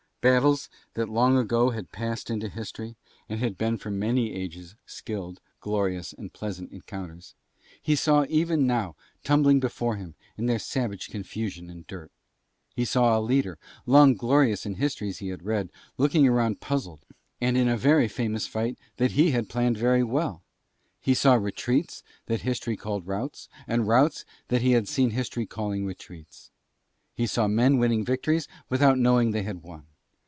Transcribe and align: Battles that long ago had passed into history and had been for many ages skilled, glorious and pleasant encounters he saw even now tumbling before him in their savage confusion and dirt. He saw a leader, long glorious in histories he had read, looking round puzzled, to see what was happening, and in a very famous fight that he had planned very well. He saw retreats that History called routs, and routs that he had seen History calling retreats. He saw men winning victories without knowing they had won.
Battles 0.21 0.69
that 0.93 1.09
long 1.09 1.35
ago 1.35 1.71
had 1.71 1.91
passed 1.91 2.29
into 2.29 2.47
history 2.47 2.95
and 3.27 3.39
had 3.39 3.57
been 3.57 3.79
for 3.79 3.89
many 3.89 4.33
ages 4.33 4.75
skilled, 4.85 5.41
glorious 5.59 6.13
and 6.13 6.31
pleasant 6.31 6.71
encounters 6.71 7.33
he 7.81 7.95
saw 7.95 8.27
even 8.29 8.67
now 8.67 8.95
tumbling 9.23 9.59
before 9.59 9.95
him 9.95 10.13
in 10.37 10.45
their 10.45 10.59
savage 10.59 11.09
confusion 11.09 11.71
and 11.71 11.87
dirt. 11.87 12.11
He 12.75 12.85
saw 12.85 13.17
a 13.17 13.19
leader, 13.19 13.57
long 13.87 14.13
glorious 14.13 14.63
in 14.63 14.75
histories 14.75 15.17
he 15.17 15.29
had 15.29 15.41
read, 15.41 15.71
looking 15.97 16.29
round 16.29 16.59
puzzled, 16.61 16.99
to 16.99 17.05
see 17.07 17.09
what 17.09 17.15
was 17.15 17.17
happening, 17.47 17.61
and 17.63 17.69
in 17.69 17.73
a 17.73 17.77
very 17.91 18.07
famous 18.07 18.45
fight 18.45 18.77
that 18.97 19.13
he 19.13 19.31
had 19.31 19.49
planned 19.49 19.77
very 19.79 20.03
well. 20.03 20.43
He 20.99 21.15
saw 21.15 21.33
retreats 21.33 22.03
that 22.27 22.41
History 22.41 22.77
called 22.77 23.07
routs, 23.07 23.49
and 23.65 23.87
routs 23.87 24.23
that 24.49 24.61
he 24.61 24.73
had 24.73 24.87
seen 24.87 25.09
History 25.09 25.47
calling 25.47 25.83
retreats. 25.83 26.51
He 27.15 27.25
saw 27.25 27.47
men 27.47 27.79
winning 27.79 28.05
victories 28.05 28.47
without 28.69 28.99
knowing 28.99 29.31
they 29.31 29.41
had 29.41 29.63
won. 29.63 29.87